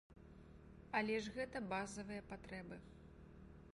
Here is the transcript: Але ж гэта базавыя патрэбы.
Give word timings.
Але 0.99 1.19
ж 1.25 1.33
гэта 1.35 1.57
базавыя 1.73 2.27
патрэбы. 2.33 2.75